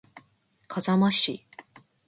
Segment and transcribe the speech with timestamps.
[0.67, 1.45] 笠間市